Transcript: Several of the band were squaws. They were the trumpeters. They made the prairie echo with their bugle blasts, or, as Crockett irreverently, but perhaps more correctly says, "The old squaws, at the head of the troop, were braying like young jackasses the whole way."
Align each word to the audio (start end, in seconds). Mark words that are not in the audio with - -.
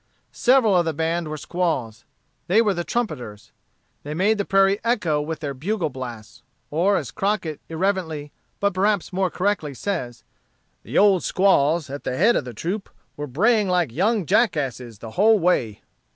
Several 0.31 0.75
of 0.75 0.85
the 0.85 0.95
band 0.95 1.27
were 1.27 1.37
squaws. 1.37 2.05
They 2.47 2.59
were 2.59 2.73
the 2.73 2.83
trumpeters. 2.83 3.51
They 4.01 4.15
made 4.15 4.39
the 4.39 4.45
prairie 4.45 4.79
echo 4.83 5.21
with 5.21 5.41
their 5.41 5.53
bugle 5.53 5.91
blasts, 5.91 6.41
or, 6.71 6.97
as 6.97 7.11
Crockett 7.11 7.61
irreverently, 7.69 8.31
but 8.59 8.73
perhaps 8.73 9.13
more 9.13 9.29
correctly 9.29 9.75
says, 9.75 10.23
"The 10.81 10.97
old 10.97 11.21
squaws, 11.23 11.87
at 11.87 12.03
the 12.03 12.17
head 12.17 12.35
of 12.35 12.45
the 12.45 12.53
troop, 12.55 12.89
were 13.15 13.27
braying 13.27 13.69
like 13.69 13.91
young 13.91 14.25
jackasses 14.25 14.97
the 14.97 15.11
whole 15.11 15.37
way." 15.37 15.83